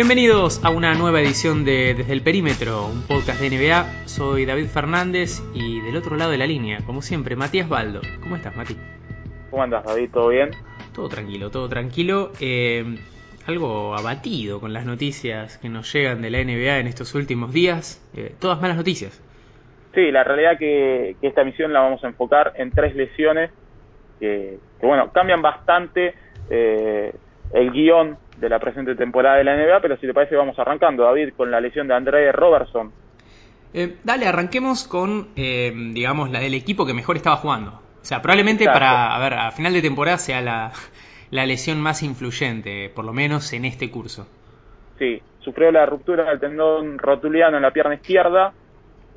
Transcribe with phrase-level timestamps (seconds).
[0.00, 4.08] Bienvenidos a una nueva edición de Desde el Perímetro, un podcast de NBA.
[4.08, 8.00] Soy David Fernández y del otro lado de la línea, como siempre, Matías Baldo.
[8.22, 8.78] ¿Cómo estás, Mati?
[9.50, 10.08] ¿Cómo andas, David?
[10.10, 10.52] ¿Todo bien?
[10.94, 12.32] Todo tranquilo, todo tranquilo.
[12.40, 12.96] Eh,
[13.46, 18.02] algo abatido con las noticias que nos llegan de la NBA en estos últimos días.
[18.16, 19.22] Eh, todas malas noticias.
[19.94, 23.50] Sí, la realidad que, que esta misión la vamos a enfocar en tres lesiones
[24.18, 26.14] que, que bueno, cambian bastante
[26.48, 27.12] eh,
[27.52, 31.04] el guion de la presente temporada de la NBA, pero si te parece vamos arrancando,
[31.04, 32.92] David, con la lesión de André Robertson.
[33.72, 37.70] Eh, dale, arranquemos con, eh, digamos, la del equipo que mejor estaba jugando.
[38.00, 40.72] O sea, probablemente para, a ver, a final de temporada sea la,
[41.30, 44.26] la lesión más influyente, por lo menos en este curso.
[44.98, 48.52] Sí, sufrió la ruptura del tendón rotuliano en la pierna izquierda.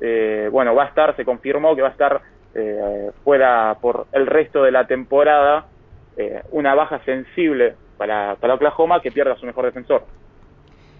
[0.00, 2.20] Eh, bueno, va a estar, se confirmó que va a estar
[2.54, 5.66] eh, fuera por el resto de la temporada.
[6.16, 10.04] Eh, una baja sensible para, para Oklahoma que pierda a su mejor defensor.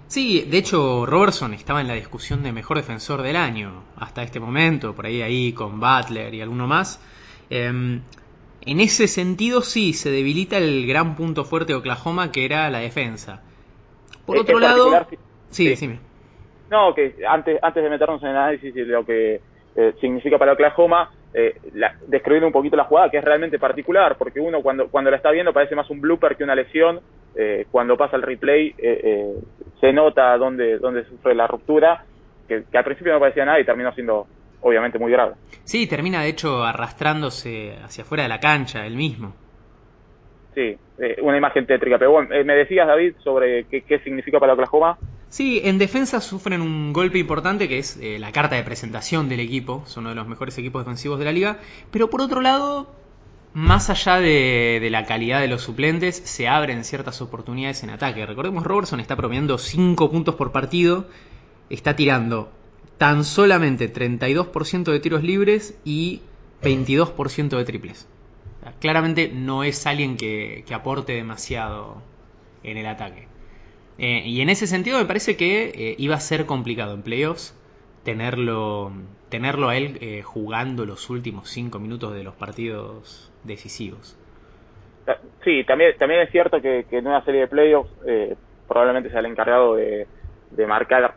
[0.07, 4.39] Sí, de hecho Robertson estaba en la discusión de mejor defensor del año hasta este
[4.39, 7.03] momento, por ahí ahí con Butler y alguno más.
[7.51, 8.01] Eh,
[8.67, 12.79] en ese sentido sí, se debilita el gran punto fuerte de Oklahoma que era la
[12.79, 13.43] defensa.
[14.25, 15.07] Por otro lado...
[15.11, 15.69] Sí, sí.
[15.69, 15.99] decime.
[16.71, 19.41] No, que antes, antes de meternos en el análisis de lo que
[19.77, 24.17] eh, significa para Oklahoma, eh, la- describir un poquito la jugada, que es realmente particular,
[24.17, 27.01] porque uno cuando, cuando la está viendo parece más un blooper que una lesión.
[27.37, 29.35] eh, cuando pasa el replay eh, eh,
[29.81, 32.01] se nota dónde, dónde sufre la ruptura,
[32.47, 34.29] que, que al principio no parecía nada y terminó siendo
[34.61, 35.35] obviamente muy grave.
[35.65, 39.35] Sí, termina de hecho arrastrándose hacia afuera de la cancha, él mismo.
[40.55, 40.77] Sí,
[41.23, 41.99] una imagen tétrica.
[41.99, 44.97] Pero bueno, me decías, David, sobre qué, qué significa para Oklahoma.
[45.35, 49.41] Sí, en defensa sufren un golpe importante que es eh, la carta de presentación del
[49.41, 51.59] equipo, son uno de los mejores equipos defensivos de la liga,
[51.91, 52.95] pero por otro lado,
[53.53, 58.25] más allá de, la calidad de los suplentes, se abren ciertas oportunidades en ataque.
[58.25, 61.09] Recordemos, Robertson está promediando 5 puntos por partido,
[61.69, 62.53] está tirando
[62.97, 66.23] tan solamente 32% de tiros libres y
[66.63, 68.07] 22% de triples.
[68.79, 72.01] Claramente no es alguien que aporte demasiado
[72.63, 73.34] en el ataque.
[73.99, 77.55] Eh, y en ese sentido me parece que eh, iba a ser complicado en playoffs
[78.05, 78.93] tenerlo,
[79.31, 84.17] tenerlo a él eh, jugando los últimos 5 minutos de los partidos decisivos.
[85.45, 89.21] Sí, también, también es cierto que, que en una serie de playoffs eh, probablemente sea
[89.21, 90.09] el encargado de,
[90.51, 91.17] de marcar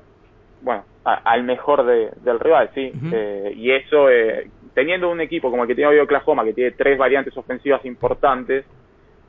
[0.60, 2.96] bueno, a- al mejor de- del rival, sí.
[3.12, 6.72] Eh, y eso, eh, teniendo un equipo como el que tiene hoy Oklahoma, que tiene
[6.74, 8.66] tres variantes ofensivas importantes,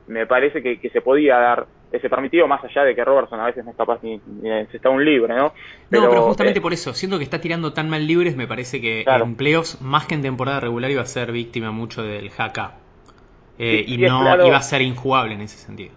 [0.07, 3.45] me parece que, que se podía dar ese permitido, más allá de que Robertson a
[3.47, 5.53] veces no es capaz ni, ni de encestar un libre, ¿no?
[5.89, 8.79] no, pero justamente eh, por eso, siendo que está tirando tan mal libres, me parece
[8.81, 9.25] que Claro.
[9.25, 12.75] en playoffs, más que en temporada regular, iba a ser víctima mucho del haka.
[13.59, 14.45] Eh, Sí, y sí, no claro.
[14.47, 15.93] iba a ser injugable en ese sentido.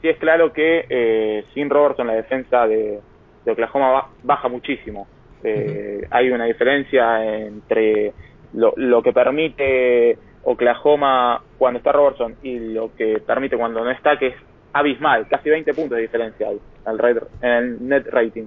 [0.00, 3.02] sí es claro que eh, sin Robertson la defensa de,
[3.44, 5.08] de Oklahoma ba- baja muchísimo.
[5.42, 8.14] Eh, Hay una diferencia entre
[8.52, 14.18] lo, lo que permite Oklahoma cuando está Robertson y lo que permite cuando no está,
[14.18, 14.34] que es
[14.72, 16.48] abismal, casi 20 puntos de diferencia
[16.84, 18.46] al red- en el net rating.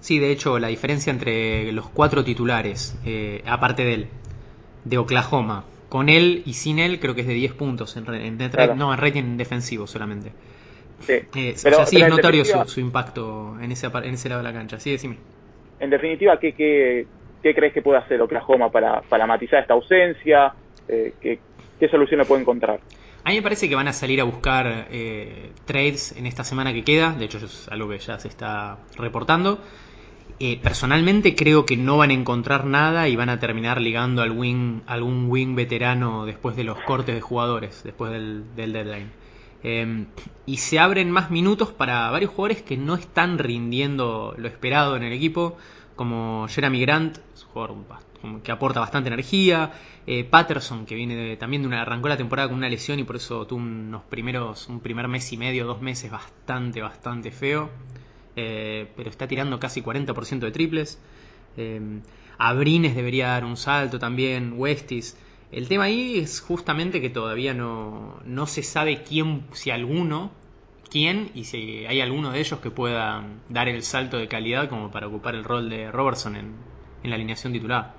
[0.00, 4.06] Sí, de hecho, la diferencia entre los cuatro titulares, eh, aparte de él,
[4.84, 8.36] de Oklahoma, con él y sin él, creo que es de 10 puntos en, en
[8.38, 8.72] net Claro.
[8.72, 10.32] rating- no, en rating defensivo solamente.
[11.00, 11.12] Sí.
[11.12, 14.42] Eh, Pero- o sea, sí pero es notorio su, impacto en ese, en ese lado
[14.42, 14.80] de la cancha.
[14.80, 15.16] Sí, decime.
[15.78, 17.06] En definitiva, ¿qué, qué,
[17.42, 20.52] qué crees que puede hacer Oklahoma para, para matizar esta ausencia?
[20.88, 21.38] Eh, ¿qué,
[21.78, 22.80] ¿Qué solución le puede encontrar?
[23.24, 26.72] A mí me parece que van a salir a buscar eh, trades en esta semana
[26.72, 27.12] que queda.
[27.12, 29.60] De hecho, es algo que ya se está reportando.
[30.40, 34.32] Eh, personalmente creo que no van a encontrar nada y van a terminar ligando al
[34.32, 39.12] wing, algún wing veterano después de los cortes de jugadores, después del, deadline.
[39.62, 40.06] Eh,
[40.44, 45.04] y se abren más minutos para varios jugadores que no están rindiendo lo esperado en
[45.04, 45.56] el equipo,
[45.94, 47.18] como Jeremy Grant,
[48.42, 49.72] que aporta bastante energía,
[50.06, 53.16] eh, Patterson, que viene también de una, arrancó la temporada con una lesión y por
[53.16, 57.70] eso tuvo unos primeros, un primer mes y medio, dos meses bastante, bastante feo,
[58.36, 61.00] eh, pero está tirando casi 40% de triples.
[61.56, 62.00] Eh,
[62.38, 65.16] Abrines debería dar un salto también, Westis.
[65.50, 70.32] El tema ahí es justamente que todavía no, no se sabe quién, si alguno,
[70.90, 74.90] quién y si hay alguno de ellos que pueda dar el salto de calidad como
[74.90, 76.54] para ocupar el rol de Robertson en,
[77.02, 77.92] en la alineación titular.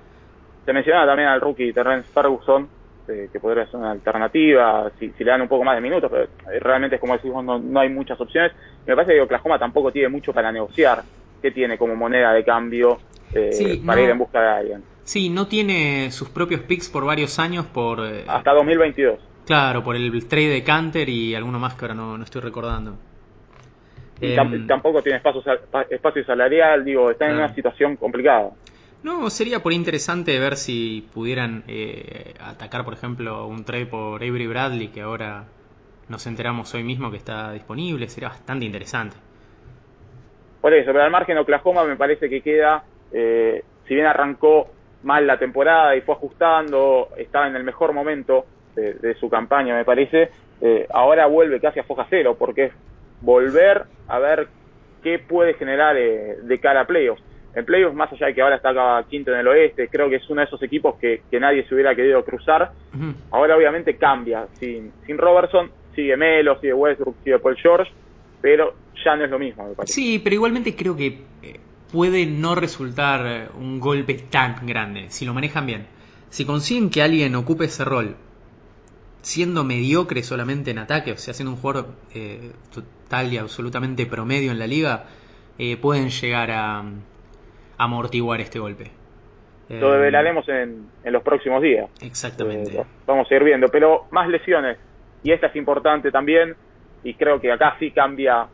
[0.64, 2.68] Se mencionaba también al rookie Terrence Ferguson,
[3.08, 6.10] eh, que podría ser una alternativa si, si le dan un poco más de minutos,
[6.10, 8.52] pero eh, realmente, como decimos, no, no hay muchas opciones.
[8.86, 11.02] Y me parece que Oklahoma tampoco tiene mucho para negociar.
[11.42, 12.98] ¿Qué tiene como moneda de cambio
[13.34, 14.04] eh, Sí, para no.
[14.04, 14.82] ir en busca de alguien?
[15.02, 18.00] Sí, no tiene sus propios picks por varios años por...
[18.00, 19.18] eh, Hasta 2022.
[19.44, 22.96] Claro, por el trade de Canter y alguno más que ahora no, no estoy recordando.
[24.20, 25.42] Em, tampoco tiene espacio,
[25.90, 28.50] espacio salarial, digo, está en una situación complicada.
[29.04, 34.46] No, sería por interesante ver si pudieran eh, atacar, por ejemplo, un trade por Avery
[34.46, 35.44] Bradley, que ahora
[36.08, 38.08] nos enteramos hoy mismo que está disponible.
[38.08, 39.14] Sería bastante interesante.
[40.62, 44.68] Por eso, pero al margen Oklahoma me parece que queda, eh, si bien arrancó
[45.02, 49.84] mal la temporada y fue ajustando, estaba en el mejor momento de, su campaña, me
[49.84, 50.30] parece,
[50.62, 52.72] eh, ahora vuelve casi a foja cero, porque es
[53.20, 54.48] volver a ver
[55.02, 57.22] qué puede generar de cara a playoffs
[57.54, 58.72] en playoffs, más allá de que ahora está
[59.08, 61.94] quinto en el oeste, creo que es uno de esos equipos que, nadie se hubiera
[61.94, 62.72] querido cruzar.
[63.30, 67.90] Ahora obviamente cambia, sin, sin Robertson sigue Melo, sigue Westbrook, sigue Paul George,
[68.40, 68.74] pero
[69.04, 69.94] ya no es lo mismo, me parece.
[69.94, 71.60] Sí, pero igualmente creo que eh,
[71.92, 75.86] puede no resultar eh, un golpe tan grande, si lo manejan bien.
[76.30, 78.16] Si consiguen que alguien ocupe ese rol,
[79.22, 84.50] siendo mediocre solamente en ataque, o sea, siendo un jugador eh, total y absolutamente promedio
[84.50, 85.06] en la liga,
[85.80, 86.84] pueden llegar a,
[87.78, 88.90] amortiguar este golpe.
[89.68, 91.88] Lo develaremos en, en los próximos días.
[92.02, 92.76] Exactamente.
[92.76, 94.78] Eh, vamos a ir viendo, pero más lesiones,
[95.22, 96.54] y esta es importante también,
[97.02, 98.46] y creo que acá sí cambia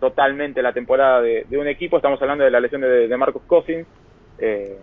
[0.00, 1.96] totalmente la temporada de, un equipo.
[1.96, 3.86] Estamos hablando de la lesión de, Marcos Cousins,
[4.38, 4.78] eh,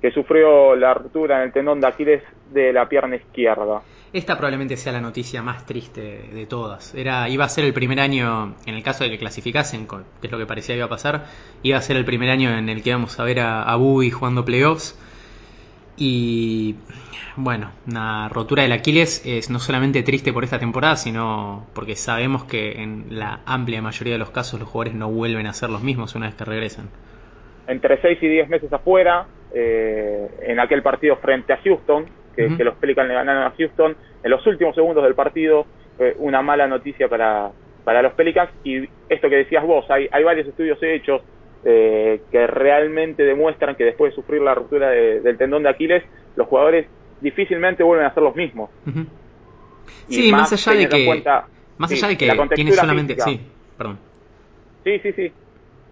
[0.00, 3.82] que sufrió la ruptura en el tendón de Aquiles de la pierna izquierda.
[4.12, 6.94] Esta probablemente sea la noticia más triste de todas.
[6.94, 10.32] Era, iba a ser el primer año, en el caso de que clasificasen, que es
[10.32, 11.26] lo que parecía que iba a pasar,
[11.62, 14.44] iba a ser el primer año en el que íbamos a ver a, a jugando
[14.44, 14.98] playoffs.
[15.98, 16.76] Y
[17.36, 22.44] bueno, una rotura del Aquiles es no solamente triste por esta temporada, sino porque sabemos
[22.44, 25.82] que en la amplia mayoría de los casos los jugadores no vuelven a ser los
[25.82, 26.88] mismos una vez que regresan.
[27.66, 32.06] Entre 6 y 10 meses afuera, eh, en aquel partido frente a Houston,
[32.46, 33.96] que, los Pelicans le ganaron a Houston.
[34.22, 35.66] En los últimos segundos del partido,
[36.18, 37.50] una mala noticia para,
[37.84, 38.50] para los Pelicans.
[38.64, 41.22] Y esto que decías vos, hay, hay varios estudios hechos
[41.64, 46.04] eh, que realmente demuestran que después de sufrir la ruptura del tendón de Aquiles,
[46.36, 46.86] los jugadores
[47.20, 48.70] difícilmente vuelven a ser los mismos.
[50.08, 51.24] Sí, más, allá de que,
[51.78, 53.40] más allá de que tiene solamente, sí,
[53.76, 53.98] perdón.
[54.84, 55.32] Sí, sí, sí.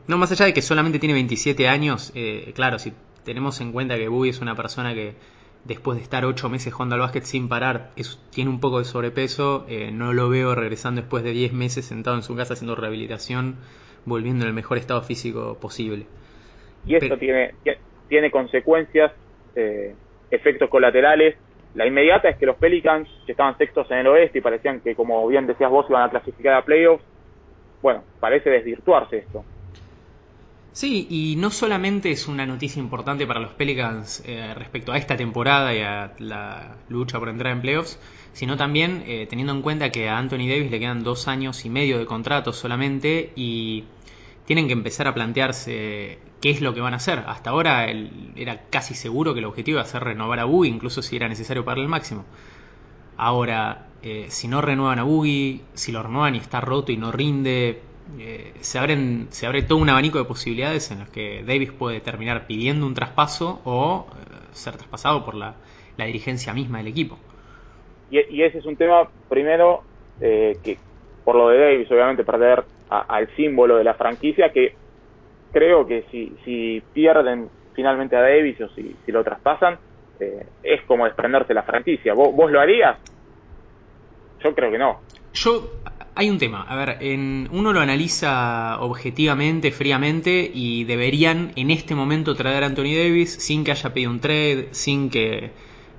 [0.07, 2.93] No, más allá de que solamente tiene 27 años, eh, claro, si
[3.25, 5.15] tenemos en cuenta que Bui es una persona que
[5.65, 7.91] después de estar ocho meses jugando al básquet sin parar,
[8.31, 12.17] tiene un poco de sobrepeso, eh, no lo veo regresando después de 10 meses sentado
[12.17, 13.57] en su casa haciendo rehabilitación,
[14.05, 16.07] volviendo en el mejor estado físico posible.
[16.87, 17.55] Y esto tiene,
[18.09, 19.13] tiene consecuencias,
[19.57, 19.95] eh,
[20.31, 21.37] efectos colaterales.
[21.75, 24.95] La inmediata es que los Pelicans, que estaban sextos en el oeste y parecían que,
[24.95, 27.05] como bien decías vos, iban a clasificar a playoffs,
[27.83, 29.45] bueno, parece desvirtuarse esto.
[30.77, 35.17] Sí, y no solamente es una noticia importante para los Pelicans eh, respecto a esta
[35.17, 37.99] temporada y a la lucha por entrar en playoffs,
[38.35, 41.71] sino también eh, teniendo en cuenta que a Anthony Davis le quedan dos años y
[41.71, 43.85] medio de contrato solamente y
[44.45, 47.21] tienen que empezar a plantearse qué es lo que van a hacer.
[47.27, 47.87] Hasta ahora
[48.37, 51.27] era casi seguro que el objetivo iba a ser renovar a Boogie, incluso si era
[51.27, 52.27] necesario pagarle el máximo.
[53.17, 57.13] Ahora, eh, si no renuevan a Boogie, si lo renuevan y está roto y no
[57.13, 57.81] rinde,
[58.19, 62.01] eh, se, abren, se abre todo un abanico de posibilidades en las que Davis puede
[62.01, 65.55] terminar pidiendo un traspaso o eh, ser traspasado por la,
[65.97, 67.19] dirigencia misma del equipo.
[68.11, 69.83] Y, ese es un tema, primero,
[70.21, 70.79] eh, que
[71.25, 74.75] por lo de Davis, obviamente, perder al símbolo de la franquicia, que
[75.53, 79.79] creo que si, si pierden finalmente a Davis o si, si lo traspasan,
[80.63, 82.15] es como desprenderse la franquicia.
[82.15, 82.97] ¿Vos, ¿Vos lo harías?
[84.43, 85.01] Yo creo que no.
[85.33, 85.71] Yo
[86.19, 91.95] hay un tema, a ver, en, uno lo analiza objetivamente, fríamente, y deberían en este
[91.95, 95.53] momento traer a Anthony Davis sin que haya pedido un trade, sin que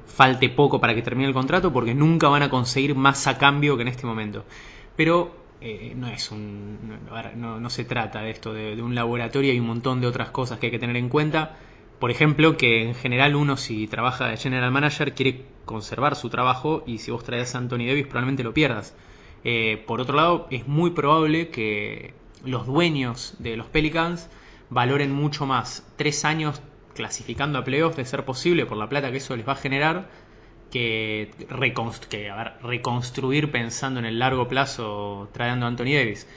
[0.07, 3.75] falte poco para que termine el contrato, porque nunca van a conseguir más a cambio
[3.75, 4.43] que en este momento.
[4.95, 6.99] Pero eh, no es un.
[7.35, 10.57] No, no, se trata de esto, de, un laboratorio, y un montón de otras cosas
[10.57, 11.57] que hay que tener en cuenta.
[11.99, 16.83] Por ejemplo, que en general uno si trabaja de general manager quiere conservar su trabajo
[16.87, 18.95] y si vos traes a Anthony Davis probablemente lo pierdas.
[19.43, 22.13] Eh, por otro lado, es muy probable que
[22.43, 24.29] los dueños de los Pelicans
[24.69, 26.61] valoren mucho más tres años
[26.93, 30.09] clasificando a playoffs de ser posible por la plata que eso les va a generar
[30.71, 31.31] que,
[32.61, 36.27] reconstruir pensando en el largo plazo trayendo a Anthony Davis.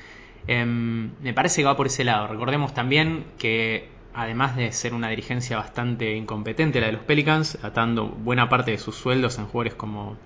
[0.46, 2.28] Em, me parece que va por ese lado.
[2.28, 8.08] Recordemos también que además de ser una dirigencia bastante incompetente la de los Pelicans, atando
[8.08, 10.16] buena parte de sus sueldos en jugadores como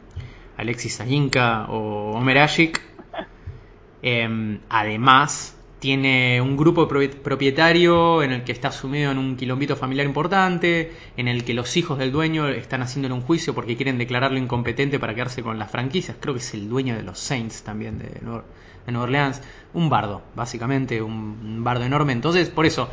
[0.56, 2.80] Alexis Sayinka o Omer Ashik.
[4.06, 5.53] Em, además,
[5.84, 11.28] tiene un grupo propietario en el que está sumido en un quilombito familiar importante, en
[11.28, 15.14] el que los hijos del dueño están haciéndole un juicio porque quieren declararlo incompetente para
[15.14, 16.16] quedarse con las franquicias.
[16.18, 19.42] Creo que es el dueño de los Saints también de, Nueva Orleans.
[19.74, 22.14] Un bardo, básicamente, un bardo enorme.
[22.14, 22.88] Entonces, por eso,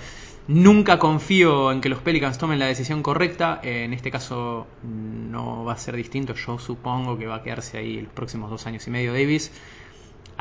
[0.50, 3.62] nunca confío en que los Pelicans tomen la decisión correcta.
[3.64, 6.36] En este caso no va a ser distinto.
[6.36, 9.54] Yo supongo que va a quedarse ahí los próximos dos años y medio Davis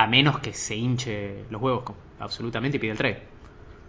[0.00, 1.84] a menos que se hinche los huevos
[2.20, 3.18] absolutamente y pide el trade.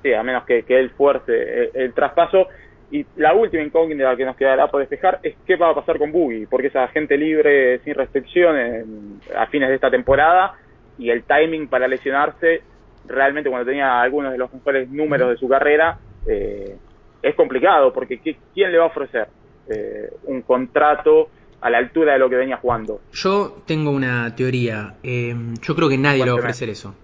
[0.03, 2.47] Sí, a menos que, que él fuerce el, traspaso.
[2.91, 6.11] Y la última incógnita que nos quedará por despejar es qué va a pasar con
[6.11, 8.85] Boogie, porque es agente libre sin restricciones
[9.33, 10.55] a fines de esta temporada
[10.97, 12.61] y el timing para lesionarse,
[13.07, 16.75] realmente cuando tenía algunos de los mejores números de su carrera, eh,
[17.21, 19.29] es complicado, porque ¿quién le va a ofrecer
[19.69, 21.29] eh, un contrato
[21.61, 23.01] a la altura de lo que venía jugando.
[23.13, 24.95] Yo tengo una teoría.
[25.03, 26.95] Eh, yo creo que nadie le va a ofrecer eso.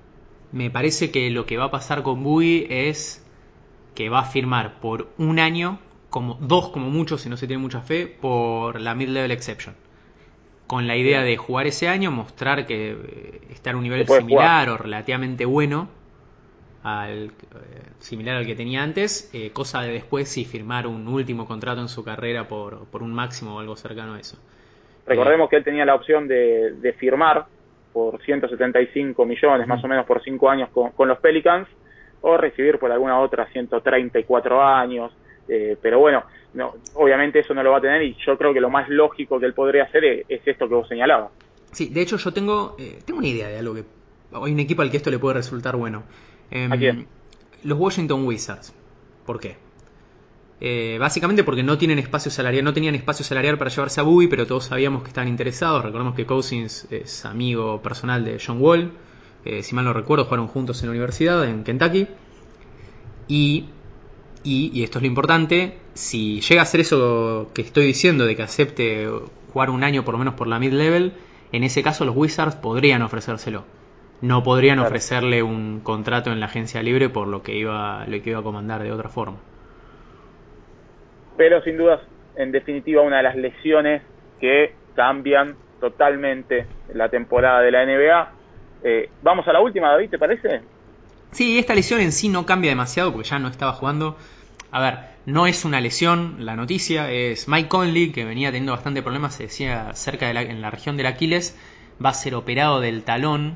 [0.51, 3.23] Me parece que lo que va a pasar con Bui es
[3.93, 7.61] que va a firmar por un año, como dos como mucho, si no se tiene
[7.61, 9.75] mucha fe, por la mid-level exception.
[10.65, 14.69] Con la idea de jugar ese año, mostrar que eh, está en un nivel similar
[14.69, 15.89] o relativamente bueno,
[16.87, 17.31] al, eh,
[17.99, 21.89] similar al que tenía antes, eh, cosa de después si firmar un último contrato en
[21.89, 24.37] su carrera por, por un máximo o algo cercano a eso.
[25.05, 27.45] Recordemos que él tenía la opción de, de firmar
[27.93, 31.67] por 175 millones más o menos por 5 años con, los Pelicans
[32.21, 35.11] o recibir por alguna otra 134 años.
[35.47, 38.59] Eh, pero bueno, no, obviamente eso no lo va a tener y yo creo que
[38.59, 41.31] lo más lógico que él podría hacer es, esto que vos señalabas.
[41.71, 42.75] Sí, de hecho yo tengo,
[43.05, 43.83] tengo una idea de algo que
[44.31, 46.03] hay un equipo al que esto le puede resultar bueno.
[46.51, 47.05] Em,
[47.63, 48.73] los Washington Wizards.
[49.25, 49.57] ¿Por qué?
[50.59, 54.27] Eh, básicamente porque no tienen espacio salarial, no tenían espacio salarial para llevarse a Bowie,
[54.27, 55.83] pero todos sabíamos que estaban interesados.
[55.83, 58.91] Recordemos que Cousins es amigo personal de John Wall.
[59.45, 62.07] Eh, si mal no recuerdo, jugaron juntos en la universidad, en Kentucky.
[63.27, 63.65] Y,
[64.43, 68.35] y, y, esto es lo importante, si llega a ser eso que estoy diciendo, de
[68.35, 69.09] que acepte
[69.51, 71.13] jugar un año por lo menos por la mid-level,
[71.51, 73.65] en ese caso los Wizards podrían ofrecérselo
[74.21, 78.31] no podrían ofrecerle un contrato en la agencia libre por lo que iba lo que
[78.31, 79.37] iba a comandar de otra forma.
[81.37, 82.01] Pero sin dudas,
[82.35, 84.01] en definitiva, una de las lesiones
[84.39, 88.31] que cambian totalmente la temporada de la NBA.
[88.83, 90.61] Eh, vamos a la última, David, ¿te parece?
[91.31, 94.17] Sí, esta lesión en sí no cambia demasiado porque ya no estaba jugando.
[94.71, 94.95] A ver,
[95.25, 99.43] no es una lesión, la noticia es Mike Conley, que venía teniendo bastante problemas, se
[99.43, 101.57] decía cerca de la, en la región del Aquiles,
[102.03, 103.55] va a ser operado del talón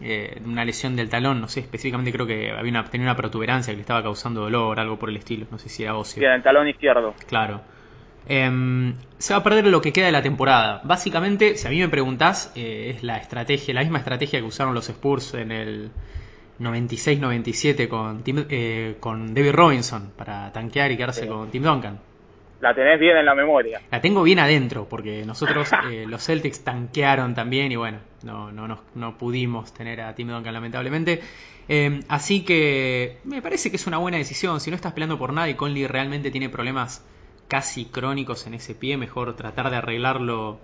[0.00, 3.72] eh, una lesión del talón, no sé, específicamente creo que había una, tenía una protuberancia
[3.72, 6.20] que le estaba causando dolor, algo por el estilo, no sé si era óseo.
[6.20, 7.14] Sí, en el talón izquierdo.
[7.26, 7.60] Claro.
[8.28, 10.80] Em, se va a perder lo que queda de la temporada.
[10.84, 14.74] Básicamente, si a mí me preguntás, eh, es la estrategia, la misma estrategia que usaron
[14.74, 15.90] los Spurs en el
[16.58, 22.09] 96-97 con, eh, con David Robinson para tanquear y quedarse con Tim Duncan
[22.60, 23.80] la tenés bien en la memoria.
[23.90, 28.68] La tengo bien adentro, porque nosotros, eh, los Celtics, tanquearon también y bueno, no, no,
[28.68, 31.20] no, no pudimos tener a Tim Duncan lamentablemente.
[31.68, 34.60] Em, así que me parece que es una buena decisión.
[34.60, 37.04] Si no estás peleando por nada y Conley realmente tiene problemas
[37.48, 40.58] casi crónicos en ese pie, mejor tratar de arreglarlo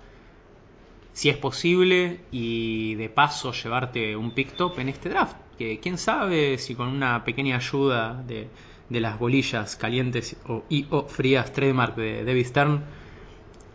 [1.13, 5.37] si es posible y de paso llevarte un pick top en este draft.
[5.59, 8.49] Que quién sabe si con una pequeña ayuda de
[8.89, 12.85] de las bolillas calientes o, y o frías trademark de David Stern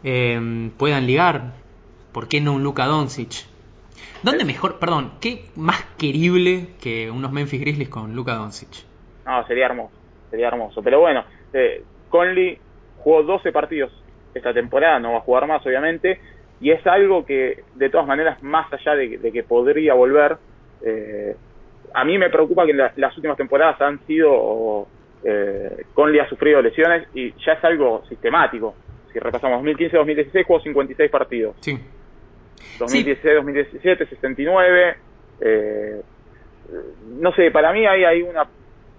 [0.03, 1.53] em, puedan ligar.
[2.11, 3.45] ¿Por qué no un Luka Doncic?
[4.23, 8.85] ¿Dónde mejor, perdón, qué más querible que unos Memphis Grizzlies con Luka Doncic?
[9.25, 9.93] No, sería hermoso,
[10.29, 10.81] sería hermoso.
[10.83, 12.57] Pero bueno, eh, Conley
[12.97, 13.91] jugó 12 partidos
[14.33, 16.19] esta temporada, no va a jugar más obviamente,
[16.59, 20.37] y es algo que de todas maneras, más allá de, que podría volver,
[20.85, 21.35] eh,
[21.93, 24.87] a mí me preocupa que las últimas temporadas han sido
[25.23, 28.75] eh, Conley ha sufrido lesiones y ya es algo sistemático.
[29.11, 31.55] Si repasamos 2015-2016, jugó 56 partidos.
[31.59, 31.77] Sí.
[32.79, 34.95] 2016-2017, 69.
[35.41, 36.01] Eh,
[37.19, 38.47] no sé, para mí ahí hay una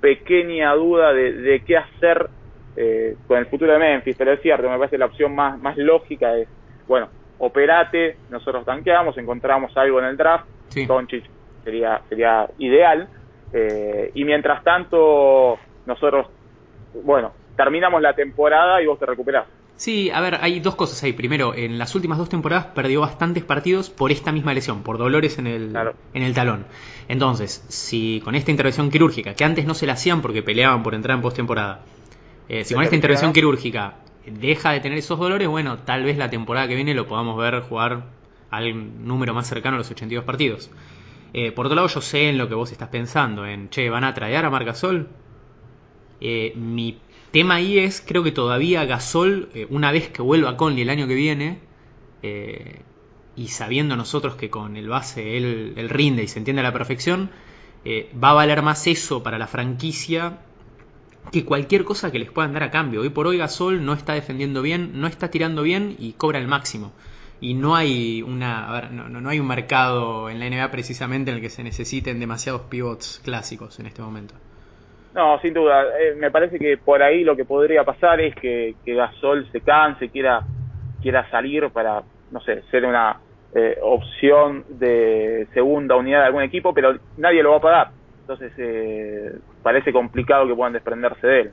[0.00, 2.28] pequeña duda de, qué hacer
[2.76, 5.76] eh, con el futuro de Memphis, pero es cierto, me parece la opción más, más
[5.78, 6.48] lógica es,
[6.88, 10.86] bueno, operate, nosotros tanqueamos, encontramos algo en el draft, sí.
[11.64, 13.08] sería, sería ideal,
[13.52, 16.26] eh, y mientras tanto nosotros,
[17.04, 19.46] bueno, terminamos la temporada y vos te recuperás.
[19.76, 21.12] Sí, a ver, hay dos cosas ahí.
[21.12, 25.38] Primero, en las últimas dos temporadas perdió bastantes partidos por esta misma lesión, por dolores
[25.38, 25.76] en el,
[26.14, 26.66] en el talón.
[27.08, 30.94] Entonces, si con esta intervención quirúrgica, que antes no se la hacían porque peleaban por
[30.94, 31.80] entrar en postemporada,
[32.48, 33.94] eh, si con esta intervención quirúrgica
[34.26, 37.60] deja de tener esos dolores, bueno, tal vez la temporada que viene lo podamos ver
[37.62, 38.04] jugar
[38.50, 40.70] al número más cercano a los 82 partidos.
[41.34, 44.04] Eh, por otro lado, yo sé en lo que vos estás pensando, en, che, ¿van
[44.04, 45.08] a traer a Marc Gasol?
[46.24, 46.98] Eh, mi
[47.32, 50.90] tema ahí es, creo que todavía Gasol, eh, una vez que vuelva a Conley el
[50.90, 51.58] año que viene,
[53.34, 56.72] y sabiendo nosotros que con el base él, él, rinde y se entiende a la
[56.72, 57.30] perfección,
[57.84, 60.38] va a valer más eso para la franquicia
[61.32, 63.00] que cualquier cosa que les puedan dar a cambio.
[63.00, 66.46] Hoy por hoy Gasol no está defendiendo bien, no está tirando bien y cobra el
[66.46, 66.92] máximo
[67.42, 71.32] y no hay una a ver, no, no, hay un mercado en la NBA precisamente
[71.32, 74.34] en el que se necesiten demasiados pivots clásicos en este momento.
[75.14, 75.84] No, sin duda.
[76.00, 80.08] Eh, me parece que por ahí lo que podría pasar es que, Gasol se canse,
[80.08, 80.42] quiera
[81.02, 83.18] quiera salir para, no sé, ser una
[83.54, 87.90] eh, opción de segunda unidad de algún equipo, pero nadie lo va a pagar.
[88.20, 91.50] Entonces eh, parece complicado que puedan desprenderse de él.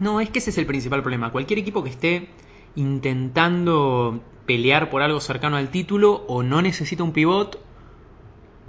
[0.00, 1.30] No, es que ese es el principal problema.
[1.30, 2.28] Cualquier equipo que esté
[2.76, 7.58] intentando pelear por algo cercano al título o no necesita un pivot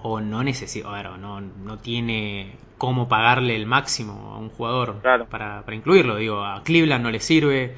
[0.08, 5.64] o no necesita, bueno, no, no tiene cómo pagarle el máximo a un jugador para,
[5.64, 6.18] para incluirlo.
[6.18, 7.74] Digo, a Cleveland no le sirve,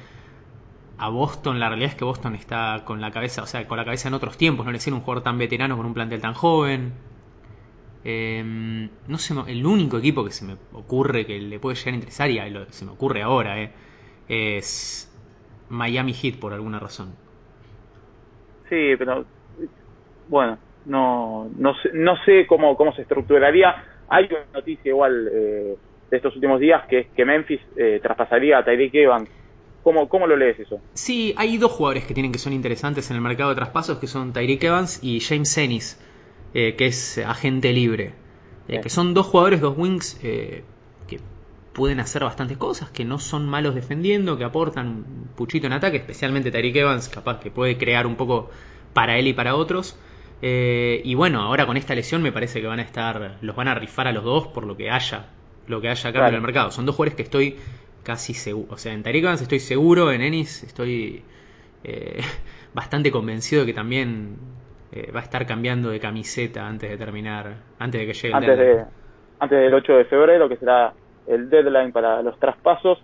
[0.98, 3.86] a Boston la realidad es que Boston está con la cabeza, o sea, con la
[3.86, 6.34] cabeza en otros tiempos, no le sirve un jugador tan veterano con un plantel tan
[6.34, 6.92] joven.
[8.04, 11.96] Em, no sé, el único equipo que se me ocurre que le puede llegar a
[11.96, 13.72] interesar, y se me ocurre ahora, eh,
[14.28, 15.10] es
[15.70, 17.08] Miami Heat por alguna razón.
[18.68, 19.24] Sí, pero
[20.28, 23.84] bueno, no, no, sé, no sé cómo, cómo se estructuraría.
[24.08, 25.76] Hay una noticia igual eh,
[26.10, 29.28] de estos últimos días que es que Memphis eh, traspasaría a Tyreek Evans.
[29.82, 30.80] ¿Cómo, ¿Cómo lo lees eso?
[30.94, 34.06] Sí, hay dos jugadores que tienen que son interesantes en el mercado de traspasos, que
[34.06, 36.04] son Tyreek Evans y James Ennis,
[36.52, 38.12] eh, que es agente libre.
[38.66, 40.62] que son dos jugadores, dos wings que
[41.78, 45.98] pueden hacer bastantes cosas, que no son malos defendiendo, que aportan un puchito en ataque,
[45.98, 48.50] especialmente Tariq Evans, capaz que puede crear un poco
[48.92, 49.96] para él y para otros.
[50.40, 53.68] Eh, y bueno, ahora con esta lesión me parece que van a estar, los van
[53.68, 55.26] a rifar a los dos por lo que haya,
[55.66, 56.70] lo que haya acá en el mercado.
[56.70, 57.56] Son dos jugadores que estoy
[58.04, 61.22] casi seguro, o sea, en Tariq Evans estoy seguro, en Ennis estoy
[61.84, 62.20] eh,
[62.74, 64.36] bastante convencido de que también
[64.92, 68.84] eh, va a estar cambiando de camiseta antes de terminar, antes de que llegue el
[69.40, 70.92] antes del 8 de febrero, que será
[71.28, 72.98] el deadline para los traspasos.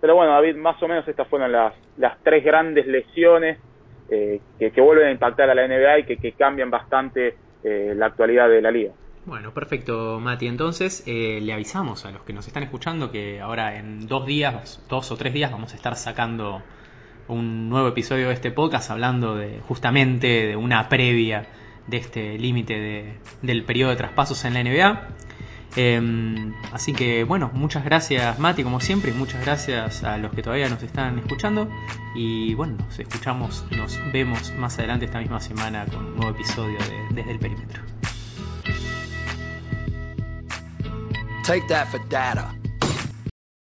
[0.00, 3.58] Pero bueno, David, más o menos estas fueron las, las tres grandes lesiones
[4.10, 8.48] eh, que, vuelven a impactar a la NBA y que, cambian bastante eh, la actualidad
[8.48, 8.92] de la liga.
[9.26, 10.46] Bueno, perfecto, Mati.
[10.46, 14.82] Entonces, eh, le avisamos a los que nos están escuchando que ahora en dos días,
[14.88, 16.62] dos o tres días, vamos a estar sacando
[17.28, 21.46] un nuevo episodio de este podcast hablando de justamente de una previa
[21.86, 25.08] de este límite de, del periodo de traspasos en la NBA.
[25.76, 30.68] Em, así que bueno, muchas gracias Mati como siempre muchas gracias a los que todavía
[30.68, 31.68] nos están escuchando
[32.14, 36.78] y bueno, nos escuchamos, nos vemos más adelante esta misma semana con un nuevo episodio
[36.78, 37.82] de Desde el Perímetro.
[41.44, 42.57] Take that for data.